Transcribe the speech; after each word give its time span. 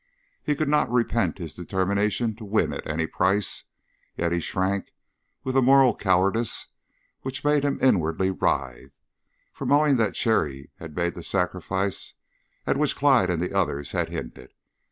He 0.41 0.55
could 0.55 0.67
not 0.67 0.91
repent 0.91 1.37
his 1.37 1.53
determination 1.53 2.35
to 2.37 2.43
win 2.43 2.73
at 2.73 2.87
any 2.87 3.05
price; 3.05 3.65
yet 4.17 4.31
he 4.31 4.39
shrank, 4.39 4.93
with 5.43 5.55
a 5.55 5.61
moral 5.61 5.95
cowardice 5.95 6.65
which 7.21 7.43
made 7.43 7.63
him 7.63 7.77
inwardly 7.83 8.31
writhe, 8.31 8.97
from 9.53 9.71
owning 9.71 9.97
that 9.97 10.15
Cherry 10.15 10.71
had 10.79 10.95
made 10.95 11.13
the 11.13 11.21
sacrifice 11.23 12.15
at 12.65 12.77
which 12.77 12.95
Clyde 12.95 13.29
and 13.29 13.43
the 13.43 13.55
others 13.55 13.91
had 13.91 14.09
hinted. 14.09 14.51